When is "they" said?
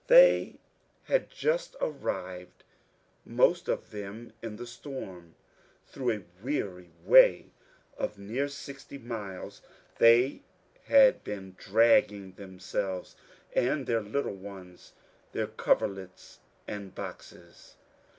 0.07-0.55, 9.99-10.41